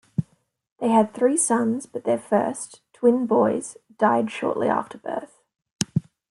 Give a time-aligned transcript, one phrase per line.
[0.79, 5.39] They had three sons but their first, twin boys, died shortly after birth.